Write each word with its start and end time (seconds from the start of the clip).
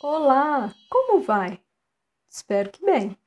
Olá, 0.00 0.72
como 0.88 1.20
vai? 1.20 1.60
Espero 2.30 2.70
que 2.70 2.84
bem. 2.84 3.18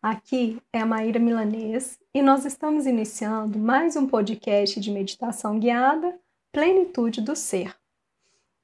Aqui 0.00 0.62
é 0.72 0.78
a 0.78 0.86
Maíra 0.86 1.18
Milanês 1.18 1.98
e 2.14 2.22
nós 2.22 2.44
estamos 2.44 2.86
iniciando 2.86 3.58
mais 3.58 3.96
um 3.96 4.06
podcast 4.06 4.78
de 4.78 4.92
meditação 4.92 5.58
guiada 5.58 6.16
Plenitude 6.52 7.20
do 7.20 7.34
Ser. 7.34 7.76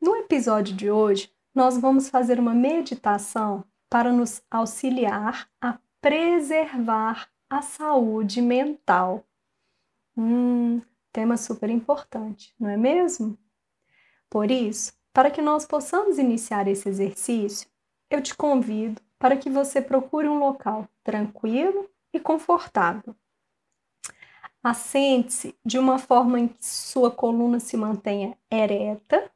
No 0.00 0.14
episódio 0.14 0.76
de 0.76 0.92
hoje, 0.92 1.28
nós 1.52 1.76
vamos 1.76 2.08
fazer 2.08 2.38
uma 2.38 2.54
meditação 2.54 3.64
para 3.88 4.12
nos 4.12 4.40
auxiliar 4.48 5.50
a 5.60 5.76
preservar 6.00 7.28
a 7.50 7.62
saúde 7.62 8.40
mental. 8.40 9.26
Hum, 10.16 10.80
tema 11.12 11.36
super 11.36 11.68
importante, 11.68 12.54
não 12.60 12.70
é 12.70 12.76
mesmo? 12.76 13.36
Por 14.30 14.52
isso, 14.52 14.92
para 15.12 15.30
que 15.30 15.42
nós 15.42 15.66
possamos 15.66 16.18
iniciar 16.18 16.68
esse 16.68 16.88
exercício, 16.88 17.68
eu 18.08 18.22
te 18.22 18.34
convido 18.34 19.00
para 19.18 19.36
que 19.36 19.50
você 19.50 19.80
procure 19.80 20.28
um 20.28 20.38
local 20.38 20.88
tranquilo 21.02 21.88
e 22.12 22.18
confortável. 22.18 23.14
Assente-se 24.62 25.56
de 25.64 25.78
uma 25.78 25.98
forma 25.98 26.38
em 26.38 26.48
que 26.48 26.64
sua 26.64 27.10
coluna 27.10 27.58
se 27.58 27.76
mantenha 27.76 28.36
ereta. 28.50 29.30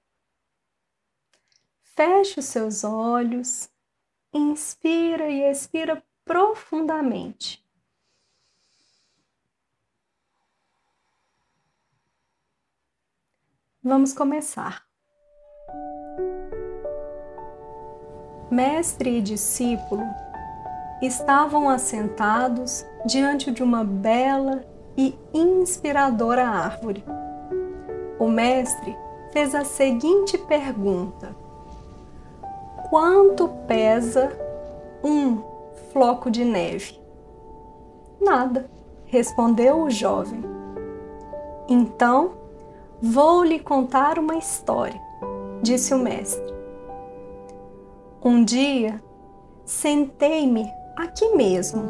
Feche 1.83 2.41
os 2.41 2.47
seus 2.47 2.85
olhos, 2.85 3.71
inspira 4.33 5.31
e 5.31 5.43
expira 5.43 6.05
profundamente. 6.25 7.65
Vamos 13.83 14.13
começar. 14.13 14.84
Mestre 18.51 19.19
e 19.19 19.23
discípulo 19.23 20.03
estavam 21.03 21.69
assentados 21.69 22.85
diante 23.05 23.51
de 23.51 23.63
uma 23.63 23.85
bela 23.85 24.65
e 24.97 25.19
inspiradora 25.33 26.47
árvore. 26.47 27.05
O 28.19 28.29
mestre 28.29 28.97
fez 29.33 29.55
a 29.55 29.65
seguinte 29.65 30.39
pergunta: 30.39 31.35
Quanto 32.89 33.49
pesa 33.67 34.31
um 35.03 35.43
floco 35.93 36.31
de 36.31 36.45
neve? 36.45 37.01
Nada, 38.21 38.71
respondeu 39.07 39.83
o 39.83 39.91
jovem. 39.91 40.43
Então, 41.69 42.33
vou 43.03 43.43
lhe 43.43 43.59
contar 43.59 44.19
uma 44.19 44.37
história, 44.37 45.01
disse 45.65 45.95
o 45.95 45.99
mestre. 45.99 46.55
Um 48.23 48.45
dia, 48.45 49.03
sentei-me 49.65 50.71
aqui 50.95 51.35
mesmo 51.35 51.85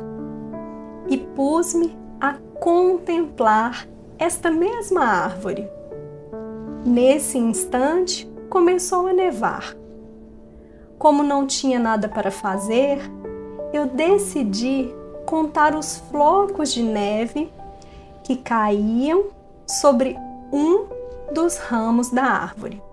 e 1.08 1.18
pus-me 1.18 1.96
a 2.20 2.34
contemplar 2.60 3.86
esta 4.16 4.50
mesma 4.50 5.04
árvore. 5.04 5.68
Nesse 6.86 7.36
instante, 7.36 8.30
começou 8.48 9.08
a 9.08 9.12
nevar. 9.12 9.76
Como 10.96 11.24
não 11.24 11.44
tinha 11.44 11.78
nada 11.80 12.08
para 12.08 12.30
fazer, 12.30 12.98
eu 13.72 13.86
decidi 13.86 14.94
contar 15.26 15.74
os 15.74 15.96
flocos 16.10 16.72
de 16.72 16.82
neve 16.82 17.52
que 18.22 18.36
caíam 18.36 19.24
sobre 19.66 20.16
um 20.52 20.86
dos 21.32 21.56
ramos 21.56 22.10
da 22.10 22.22
árvore. 22.22 22.83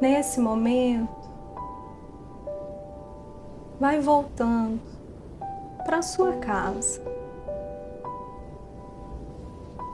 Nesse 0.09 0.41
momento, 0.41 1.29
vai 3.79 4.01
voltando 4.01 4.81
para 5.85 6.01
sua 6.01 6.33
casa, 6.37 7.03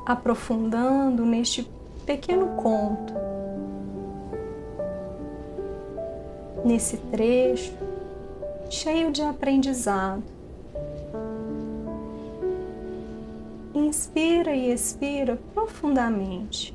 aprofundando 0.06 1.24
neste 1.24 1.68
pequeno 2.06 2.54
conto, 2.54 3.12
nesse 6.64 6.96
trecho 6.96 7.72
cheio 8.70 9.10
de 9.10 9.20
aprendizado. 9.22 10.22
Inspira 13.74 14.54
e 14.54 14.70
expira 14.70 15.36
profundamente. 15.52 16.72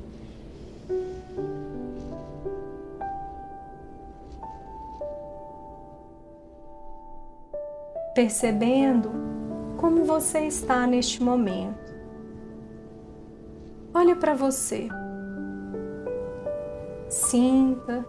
Percebendo 8.20 9.10
como 9.78 10.04
você 10.04 10.40
está 10.40 10.86
neste 10.86 11.22
momento. 11.22 11.90
Olhe 13.94 14.14
para 14.14 14.34
você. 14.34 14.90
Sinta, 17.08 18.04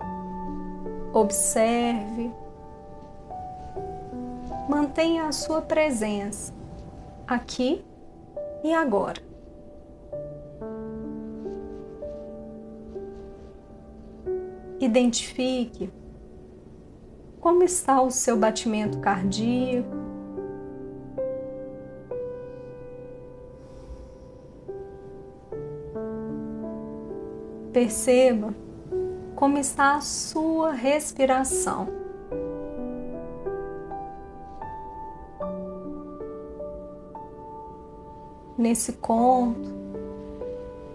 observe, 1.13 2.29
mantenha 4.67 5.27
a 5.27 5.31
sua 5.31 5.61
presença 5.61 6.53
aqui 7.25 7.81
e 8.65 8.73
agora. 8.73 9.21
Identifique 14.77 15.89
como 17.39 17.63
está 17.63 18.01
o 18.01 18.11
seu 18.11 18.37
batimento 18.37 18.99
cardíaco? 18.99 20.00
Perceba 27.81 28.53
como 29.35 29.57
está 29.57 29.95
a 29.95 30.01
sua 30.01 30.71
respiração. 30.71 31.87
Nesse 38.55 38.93
conto, 38.93 39.67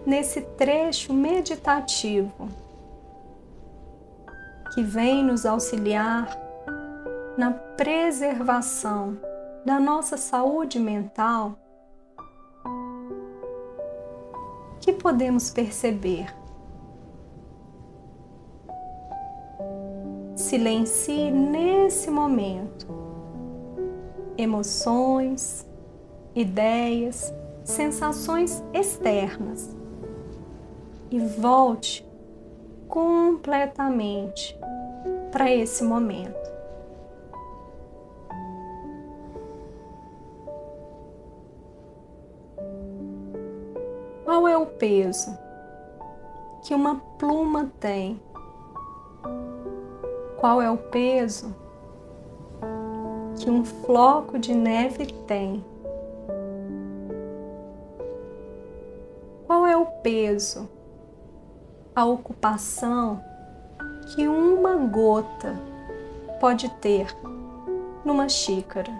nesse 0.05 0.39
trecho 0.39 1.13
meditativo 1.13 2.47
que 4.73 4.81
vem 4.81 5.25
nos 5.25 5.45
auxiliar 5.45 6.39
na 7.37 7.51
preservação 7.51 9.17
da 9.65 9.77
nossa 9.77 10.15
saúde 10.15 10.79
mental, 10.79 11.59
que 14.79 14.93
podemos 14.93 15.49
perceber? 15.49 16.36
Silencie 20.47 21.29
nesse 21.29 22.09
momento 22.09 22.87
emoções, 24.37 25.67
ideias, 26.33 27.33
sensações 27.65 28.63
externas 28.73 29.75
e 31.11 31.19
volte 31.19 32.07
completamente 32.87 34.57
para 35.33 35.51
esse 35.51 35.83
momento. 35.83 36.49
Qual 44.23 44.47
é 44.47 44.55
o 44.55 44.65
peso 44.65 45.37
que 46.63 46.73
uma 46.73 47.01
pluma 47.19 47.69
tem? 47.81 48.17
qual 50.37 50.61
é 50.61 50.69
o 50.69 50.77
peso 50.77 51.53
que 53.39 53.49
um 53.49 53.63
floco 53.63 54.39
de 54.39 54.53
neve 54.53 55.05
tem. 55.27 55.63
Qual 59.45 59.65
é 59.65 59.75
o 59.77 59.85
peso, 59.85 60.69
a 61.95 62.05
ocupação 62.05 63.23
que 64.13 64.27
uma 64.27 64.75
gota 64.75 65.55
pode 66.39 66.69
ter 66.81 67.07
numa 68.03 68.27
xícara? 68.27 68.91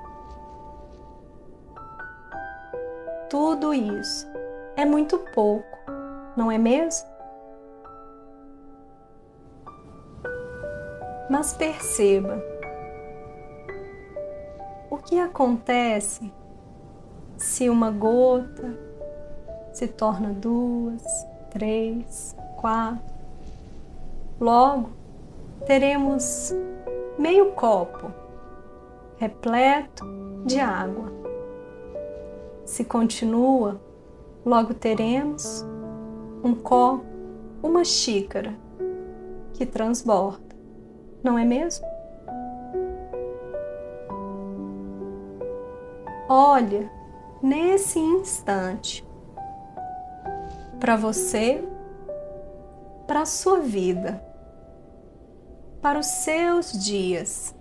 Tudo 3.30 3.74
isso 3.74 4.26
é 4.76 4.86
muito 4.86 5.20
pouco, 5.34 5.78
não 6.36 6.52
é 6.52 6.58
mesmo? 6.58 7.17
Mas 11.38 11.54
perceba 11.54 12.44
o 14.90 14.98
que 14.98 15.20
acontece 15.20 16.34
se 17.38 17.70
uma 17.70 17.92
gota 17.92 18.76
se 19.72 19.88
torna 19.88 20.34
duas, 20.34 21.04
três, 21.52 22.36
quatro. 22.60 23.06
Logo, 24.40 24.90
teremos 25.68 26.56
meio 27.20 27.52
copo 27.52 28.12
repleto 29.20 30.04
de 30.44 30.60
água. 30.60 31.12
Se 32.66 32.84
continua, 32.84 33.80
logo 34.44 34.74
teremos 34.74 35.64
um 36.44 36.56
copo, 36.56 37.06
uma 37.62 37.86
xícara 37.86 38.56
que 39.54 39.68
transborda, 39.68 40.47
não 41.24 41.38
é 41.38 41.44
mesmo? 41.44 41.86
Olha 46.30 46.90
nesse 47.42 48.00
instante 48.00 49.06
para 50.80 50.96
você, 50.96 51.64
para 53.08 53.22
a 53.22 53.26
sua 53.26 53.60
vida, 53.60 54.22
para 55.82 56.00
os 56.00 56.06
seus 56.06 56.72
dias. 56.74 57.56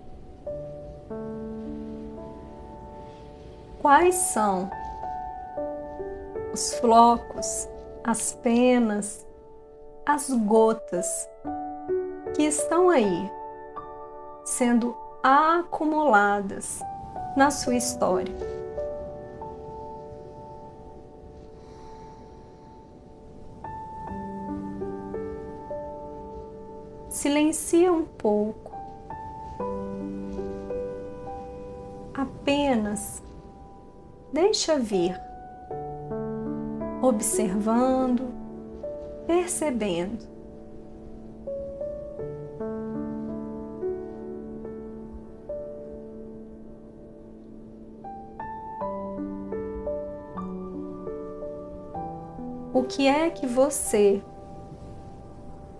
Quais 3.81 4.15
são 4.15 4.69
os 6.51 6.73
flocos, 6.75 7.69
as 8.03 8.33
penas, 8.33 9.25
as 10.05 10.29
gotas 10.29 11.29
que 12.35 12.43
estão 12.43 12.89
aí 12.89 13.36
sendo 14.47 14.95
acumuladas 15.21 16.79
na 17.35 17.51
sua 17.51 17.75
história? 17.75 18.33
silencia 27.17 27.91
um 27.91 28.05
pouco. 28.05 28.71
Apenas 32.13 33.23
deixa 34.31 34.77
vir, 34.77 35.19
observando, 37.01 38.31
percebendo. 39.25 40.36
Que 52.87 53.07
é 53.07 53.29
que 53.29 53.45
você 53.45 54.21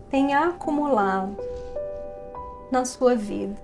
tem 0.09 0.33
acumulado 0.35 1.35
na 2.71 2.85
sua 2.85 3.15
vida. 3.15 3.55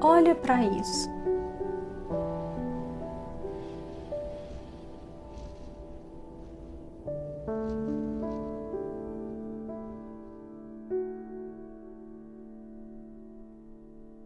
Olha 0.00 0.34
para 0.34 0.62
isso. 0.62 1.08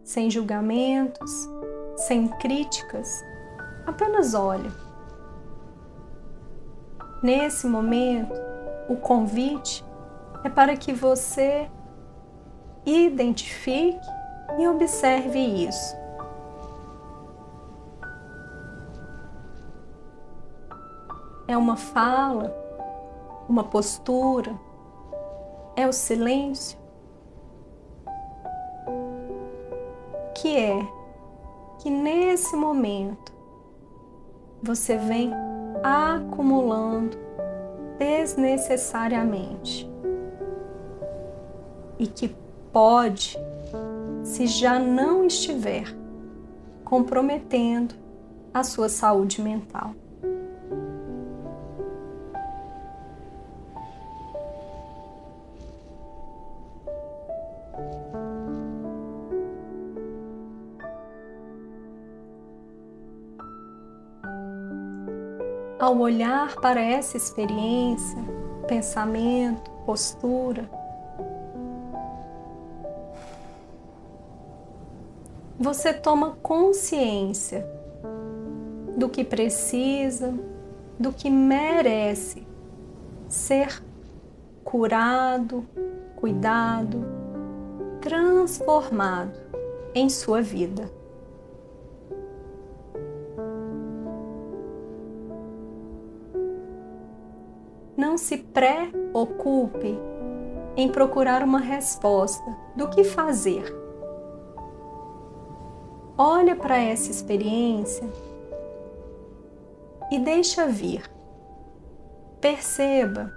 Sem 0.03 0.29
julgamentos, 0.29 1.31
sem 1.95 2.27
críticas, 2.27 3.23
apenas 3.85 4.33
olha. 4.33 4.71
Nesse 7.21 7.67
momento, 7.67 8.33
o 8.87 8.95
convite 8.95 9.85
é 10.43 10.49
para 10.49 10.75
que 10.77 10.93
você 10.93 11.69
identifique 12.85 14.07
e 14.57 14.67
observe 14.67 15.39
isso. 15.39 15.95
É 21.47 21.57
uma 21.57 21.75
fala, 21.75 22.55
uma 23.49 23.63
postura, 23.63 24.57
é 25.75 25.87
o 25.87 25.91
silêncio. 25.91 26.77
Que 30.35 30.57
é 30.57 30.99
que 31.79 31.89
nesse 31.89 32.55
momento 32.55 33.38
você 34.61 34.97
vem 34.97 35.31
acumulando 35.83 37.17
desnecessariamente 37.97 39.89
e 41.97 42.07
que 42.07 42.33
pode, 42.71 43.37
se 44.23 44.47
já 44.47 44.79
não 44.79 45.25
estiver, 45.25 45.93
comprometendo 46.83 47.93
a 48.53 48.63
sua 48.63 48.89
saúde 48.89 49.41
mental. 49.41 49.93
Ao 65.89 65.97
olhar 65.97 66.55
para 66.57 66.79
essa 66.79 67.17
experiência, 67.17 68.19
pensamento, 68.67 69.71
postura, 69.87 70.69
você 75.57 75.91
toma 75.91 76.37
consciência 76.43 77.67
do 78.95 79.09
que 79.09 79.23
precisa, 79.23 80.31
do 80.99 81.11
que 81.11 81.27
merece 81.27 82.45
ser 83.27 83.81
curado, 84.63 85.65
cuidado, 86.17 87.03
transformado 87.99 89.39
em 89.95 90.07
sua 90.07 90.39
vida. 90.39 90.98
Preocupe 98.59 99.97
em 100.75 100.89
procurar 100.89 101.43
uma 101.43 101.59
resposta 101.59 102.57
do 102.75 102.89
que 102.89 103.05
fazer. 103.05 103.63
Olha 106.17 106.57
para 106.57 106.77
essa 106.77 107.09
experiência 107.09 108.05
e 110.11 110.19
deixa 110.19 110.65
vir. 110.65 111.09
Perceba 112.41 113.31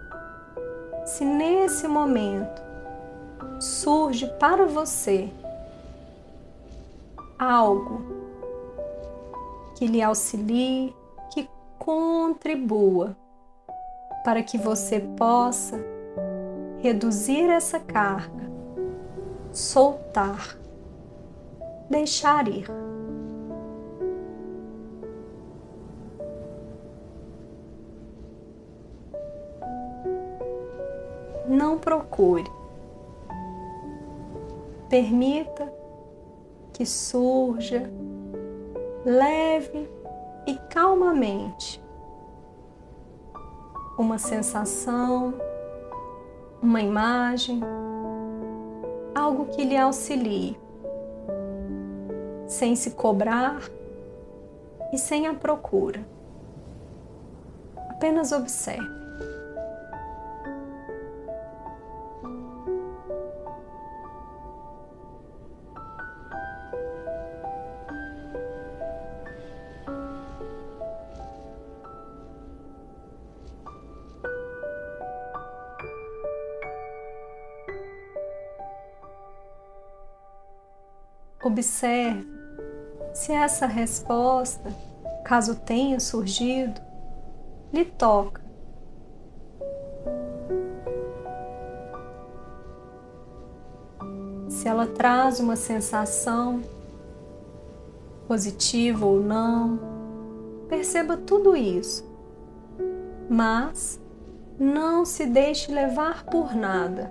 se 1.07 1.25
nesse 1.25 1.87
momento 1.87 2.61
surge 3.61 4.27
para 4.41 4.67
você 4.67 5.31
algo 7.39 8.03
que 9.77 9.87
lhe 9.87 10.03
auxilie, 10.03 10.93
que 11.33 11.49
contribua 11.79 13.17
para 14.25 14.43
que 14.43 14.57
você 14.57 15.01
possa 15.01 15.79
reduzir 16.81 17.49
essa 17.49 17.81
carga, 17.81 18.51
soltar, 19.53 20.57
deixar 21.91 22.49
ir. 22.49 22.67
Não 31.49 31.79
procure. 31.79 32.51
Permita 34.89 35.73
que 36.73 36.87
surja 36.87 37.91
leve 39.05 39.89
e 40.47 40.55
calmamente 40.71 41.82
uma 43.99 44.19
sensação, 44.19 45.35
uma 46.63 46.81
imagem, 46.81 47.61
algo 49.15 49.47
que 49.47 49.65
lhe 49.65 49.77
auxilie, 49.77 50.59
sem 52.47 52.75
se 52.77 52.93
cobrar 52.93 53.61
e 54.93 54.99
sem 54.99 55.27
a 55.27 55.35
procura. 55.35 56.01
Apenas 57.91 58.33
observe. 58.33 59.02
Observe 81.43 82.27
se 83.13 83.33
essa 83.33 83.67
resposta, 83.67 84.71
caso 85.25 85.57
tenha 85.57 85.99
surgido, 85.99 86.81
lhe 87.73 87.85
toca. 87.85 88.41
Se 94.49 94.69
ela 94.69 94.87
traz 94.87 95.41
uma 95.41 95.57
sensação, 95.57 96.63
positiva 98.29 99.05
ou 99.05 99.21
não, 99.21 99.79
perceba 100.69 101.17
tudo 101.17 101.57
isso, 101.57 102.09
mas 103.29 104.01
não 104.59 105.05
se 105.05 105.27
deixe 105.27 105.73
levar 105.73 106.25
por 106.25 106.55
nada. 106.55 107.11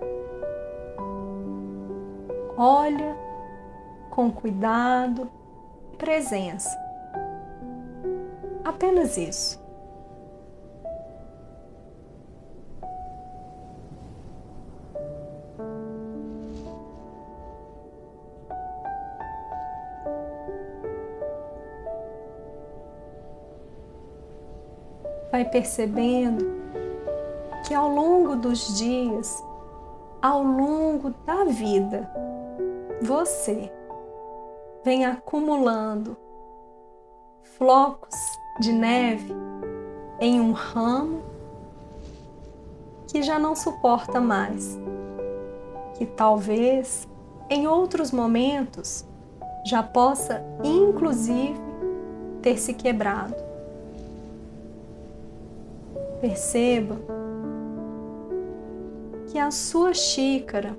Olha 2.57 3.20
com 4.11 4.29
cuidado 4.29 5.31
presença. 5.97 6.69
Apenas 8.63 9.17
isso. 9.17 9.59
Vai 25.31 25.45
percebendo 25.45 26.45
que 27.65 27.73
ao 27.73 27.87
longo 27.87 28.35
dos 28.35 28.77
dias, 28.77 29.41
ao 30.21 30.43
longo 30.43 31.11
da 31.25 31.45
vida, 31.45 32.09
você 33.01 33.71
vem 34.83 35.05
acumulando 35.05 36.17
flocos 37.57 38.15
de 38.59 38.71
neve 38.71 39.33
em 40.19 40.39
um 40.41 40.51
ramo 40.51 41.21
que 43.07 43.21
já 43.21 43.37
não 43.37 43.55
suporta 43.55 44.19
mais, 44.19 44.79
que 45.97 46.05
talvez 46.05 47.07
em 47.49 47.67
outros 47.67 48.11
momentos 48.11 49.05
já 49.65 49.83
possa 49.83 50.43
inclusive 50.63 51.59
ter 52.41 52.57
se 52.57 52.73
quebrado. 52.73 53.35
Perceba 56.19 56.97
que 59.27 59.37
a 59.37 59.51
sua 59.51 59.93
xícara 59.93 60.75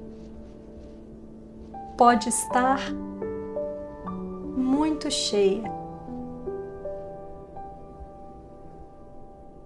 pode 1.96 2.28
estar 2.28 2.80
muito 5.02 5.10
cheia, 5.10 5.64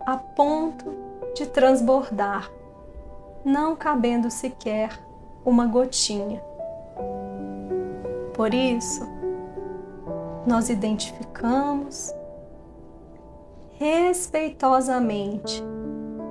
a 0.07 0.17
ponto 0.17 0.87
de 1.35 1.45
transbordar, 1.47 2.51
não 3.45 3.77
cabendo 3.77 4.31
sequer 4.31 4.99
uma 5.45 5.67
gotinha. 5.67 6.43
Por 8.33 8.55
isso, 8.55 9.07
nós 10.47 10.71
identificamos 10.71 12.15
respeitosamente, 13.73 15.63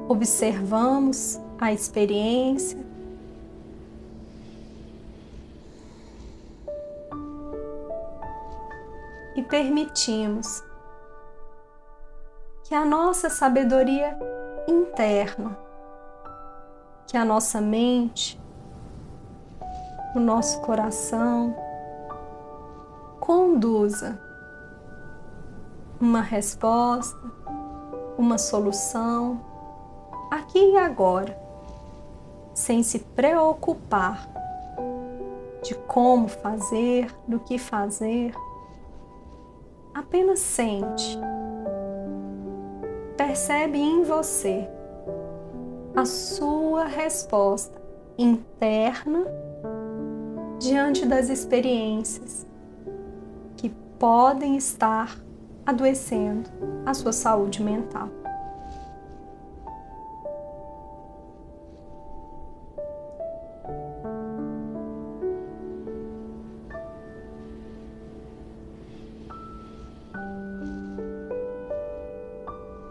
observamos 0.08 1.40
a 1.60 1.72
experiência 1.72 2.80
e 9.36 9.44
permitimos 9.44 10.63
que 12.63 12.74
a 12.74 12.86
nossa 12.86 13.30
sabedoria 13.30 14.18
interna, 14.68 15.58
que 17.06 17.18
a 17.18 17.25
nossa 17.25 17.62
mente, 17.62 18.42
o 20.15 20.20
nosso 20.20 20.62
coração 20.62 21.56
conduza 23.20 24.20
uma 26.00 26.22
resposta, 26.22 27.20
uma 28.18 28.38
solução 28.38 29.39
aqui 30.32 30.72
e 30.72 30.77
agora, 30.77 31.38
sem 32.54 32.82
se 32.82 33.00
preocupar 33.00 34.27
de 35.62 35.75
como 35.75 36.27
fazer, 36.27 37.13
do 37.27 37.39
que 37.39 37.58
fazer 37.58 38.34
apenas 40.06 40.40
sente. 40.40 41.20
Percebe 43.18 43.80
em 43.80 44.04
você 44.04 44.70
a 45.96 46.06
sua 46.06 46.86
resposta 46.86 47.82
interna 48.18 49.26
diante 50.60 51.06
das 51.06 51.30
experiências 51.30 52.46
que 53.58 53.70
podem 53.98 54.56
estar 54.56 55.18
adoecendo 55.66 56.50
a 56.86 56.94
sua 56.94 57.12
saúde 57.12 57.64
mental. 57.64 58.10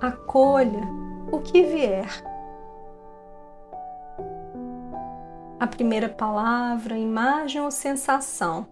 Acolha 0.07 0.83
o 1.31 1.41
que 1.41 1.63
vier. 1.63 2.09
A 5.59 5.67
primeira 5.67 6.09
palavra, 6.09 6.97
imagem 6.97 7.63
ou 7.63 7.71
sensação. 7.71 8.67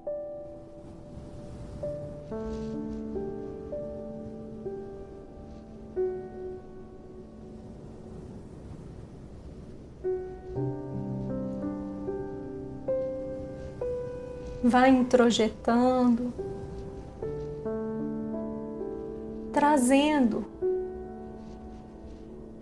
Vai 14.62 14.91
introjetando, 14.91 16.33
trazendo 19.53 20.52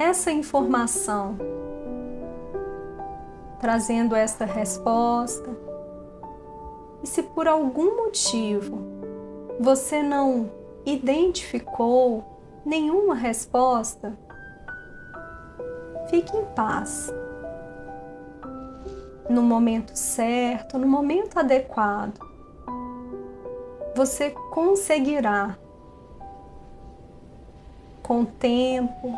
essa 0.01 0.31
informação, 0.31 1.37
trazendo 3.61 4.17
esta 4.17 4.47
resposta. 4.47 5.51
E 7.03 7.07
se 7.07 7.23
por 7.23 7.47
algum 7.47 7.99
motivo 8.05 8.79
você 9.61 10.03
não 10.03 10.51
identificou 10.87 12.25
nenhuma 12.65 13.15
resposta, 13.15 14.19
fique 16.09 16.35
em 16.35 16.47
paz. 16.47 17.13
No 19.29 19.43
momento 19.43 19.95
certo, 19.95 20.79
no 20.79 20.87
momento 20.87 21.39
adequado, 21.39 22.19
você 23.95 24.31
conseguirá, 24.31 25.59
com 28.03 28.25
tempo, 28.25 29.15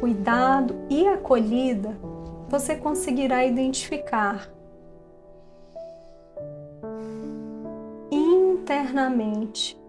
cuidado 0.00 0.74
e 0.90 1.06
acolhida, 1.06 1.96
você 2.48 2.76
conseguirá 2.76 3.44
identificar 3.44 4.48
internamente 8.10 9.80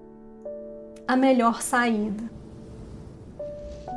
a 1.07 1.15
melhor 1.15 1.61
saída. 1.61 2.31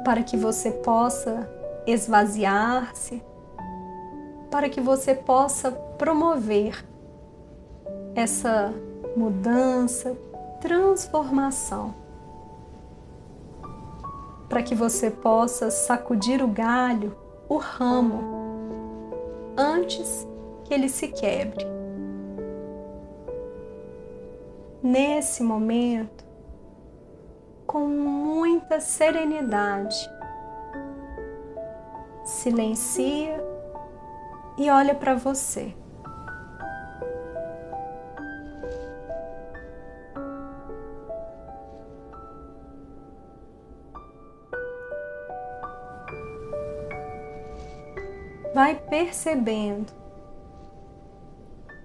para 0.05 0.23
que 0.23 0.37
você 0.37 0.71
possa 0.71 1.51
esvaziar-se, 1.85 3.21
para 4.49 4.69
que 4.69 4.81
você 4.81 5.17
possa 5.17 5.73
promover 5.73 6.85
essa 8.15 8.73
mudança, 9.17 10.17
transformação, 10.61 11.93
para 14.49 14.63
que 14.63 14.75
você 14.75 15.11
possa 15.11 15.71
sacudir 15.71 16.43
o 16.43 16.49
galho, 16.49 17.17
o 17.49 17.57
ramo, 17.57 18.21
antes 19.57 20.27
que 20.65 20.75
ele 20.75 20.89
se 20.89 21.09
quebre. 21.09 21.65
Nesse 24.83 25.43
momento, 25.43 26.25
com 27.67 27.87
muita 27.87 28.81
serenidade, 28.81 29.97
silencia 32.25 33.43
e 34.57 34.71
olha 34.71 34.95
para 34.95 35.15
você. 35.15 35.75
Percebendo 48.97 49.93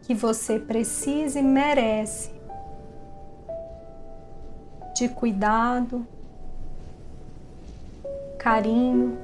que 0.04 0.16
você 0.16 0.58
precisa 0.58 1.40
e 1.40 1.44
merece 1.44 2.32
de 4.96 5.10
cuidado, 5.10 6.08
carinho, 8.40 9.18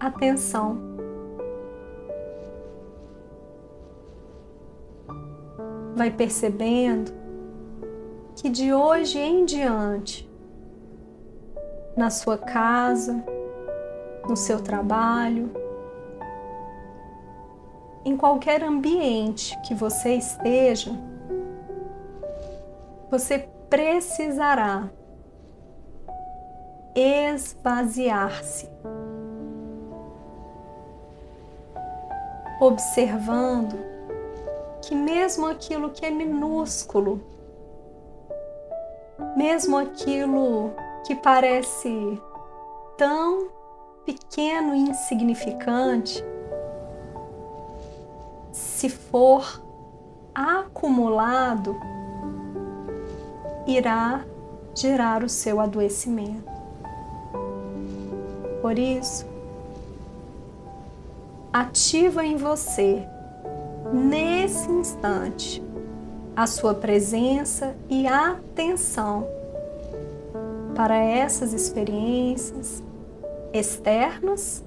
atenção. 0.00 0.78
Vai 5.94 6.10
percebendo 6.10 7.12
que 8.34 8.50
de 8.50 8.74
hoje 8.74 9.20
em 9.20 9.44
diante, 9.44 10.28
na 11.96 12.10
sua 12.10 12.36
casa, 12.36 13.24
no 14.28 14.36
seu 14.36 14.62
trabalho, 14.62 15.50
em 18.04 18.16
qualquer 18.16 18.62
ambiente 18.62 19.58
que 19.62 19.74
você 19.74 20.14
esteja, 20.14 20.92
você 23.10 23.48
precisará 23.68 24.90
esvaziar-se. 26.94 28.70
observando 32.62 33.76
que, 34.82 34.94
mesmo 34.94 35.46
aquilo 35.46 35.90
que 35.90 36.06
é 36.06 36.10
minúsculo, 36.10 37.20
mesmo 39.36 39.76
aquilo 39.76 40.72
que 41.04 41.16
parece 41.16 42.20
tão 42.96 43.48
pequeno 44.04 44.74
e 44.74 44.78
insignificante, 44.78 46.24
se 48.52 48.88
for 48.88 49.62
acumulado, 50.34 51.76
irá 53.66 54.24
gerar 54.74 55.22
o 55.22 55.28
seu 55.28 55.60
adoecimento. 55.60 56.50
Por 58.60 58.78
isso, 58.78 59.26
ativa 61.52 62.24
em 62.24 62.36
você, 62.36 63.06
nesse 63.92 64.70
instante, 64.70 65.62
a 66.34 66.46
sua 66.46 66.74
presença 66.74 67.76
e 67.88 68.06
atenção 68.06 69.26
para 70.74 70.96
essas 70.96 71.52
experiências 71.52 72.82
externas 73.52 74.64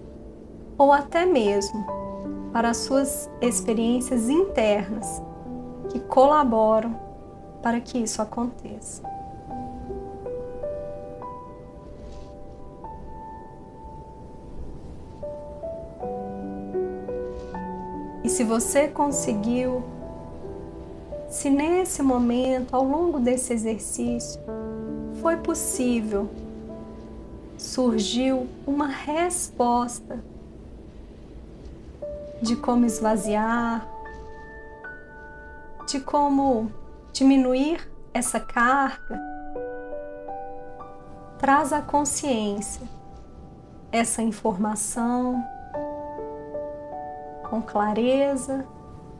ou 0.78 0.91
até 0.91 1.26
mesmo 1.26 1.86
para 2.52 2.69
as 2.69 2.78
suas 2.78 3.30
experiências 3.41 4.30
internas 4.30 5.21
que 5.89 6.00
colaboram 6.00 7.00
para 7.62 7.80
que 7.82 7.98
isso 7.98 8.21
aconteça. 8.21 9.04
E 18.24 18.30
se 18.30 18.43
você 18.43 18.88
conseguiu, 18.88 19.84
se 21.30 21.50
nesse 21.50 22.02
momento, 22.02 22.76
ao 22.76 22.84
longo 22.84 23.19
desse 23.19 23.54
exercício, 23.54 24.41
foi 25.21 25.38
possível, 25.38 26.28
surgiu 27.75 28.47
uma 28.65 28.88
resposta 28.88 30.23
de 32.41 32.55
como 32.55 32.85
esvaziar, 32.85 33.85
de 35.85 35.99
como 35.99 36.71
diminuir 37.11 37.85
essa 38.13 38.39
carga, 38.39 39.19
traz 41.38 41.73
à 41.73 41.81
consciência 41.81 42.88
essa 43.91 44.21
informação 44.21 45.45
com 47.49 47.61
clareza 47.61 48.65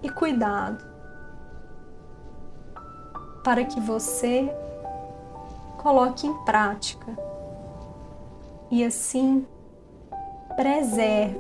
e 0.01 0.09
cuidado, 0.09 0.81
para 3.43 3.65
que 3.65 3.81
você 3.81 4.49
coloque 5.77 6.25
em 6.25 6.33
prática 6.45 7.35
e 8.69 8.84
assim 8.84 9.45
preserve 10.56 11.39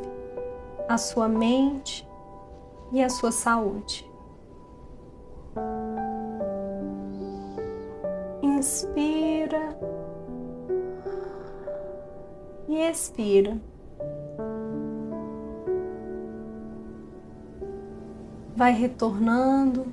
a 0.87 0.97
sua 0.97 1.27
mente 1.27 2.07
e 2.91 3.01
a 3.03 3.09
sua 3.09 3.31
saúde. 3.31 4.09
Inspira 8.41 9.77
e 12.67 12.77
expira. 12.89 13.59
vai 18.55 18.71
retornando, 18.71 19.85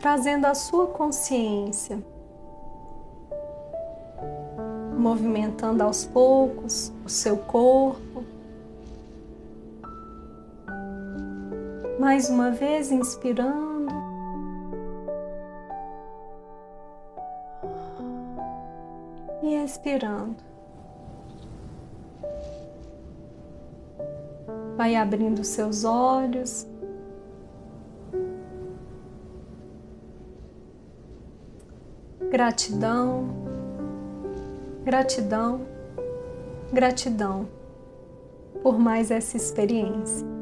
trazendo 0.00 0.46
a 0.46 0.54
sua 0.54 0.88
consciência, 0.88 2.04
movimentando 5.04 5.82
aos 5.82 6.06
poucos 6.06 6.90
o 7.04 7.10
seu 7.10 7.36
corpo. 7.36 8.24
Mais 12.00 12.30
uma 12.30 12.50
vez, 12.50 12.90
inspirando. 12.90 13.92
E 19.42 19.62
expirando. 19.62 20.36
Vai 24.74 24.96
abrindo 24.96 25.44
seus 25.44 25.84
olhos. 25.84 26.66
Gratidão, 32.30 33.43
gratidão, 34.84 35.62
gratidão 36.70 37.48
por 38.62 38.78
mais 38.78 39.10
essa 39.10 39.34
experiência. 39.34 40.33